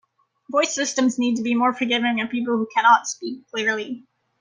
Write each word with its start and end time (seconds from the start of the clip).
Voice 0.49 0.73
systems 0.73 1.19
need 1.19 1.35
to 1.35 1.43
be 1.43 1.53
more 1.53 1.75
forgiving 1.75 2.21
of 2.21 2.31
people 2.31 2.57
who 2.57 2.67
cannot 2.73 3.05
speak 3.07 3.47
clearly. 3.51 4.03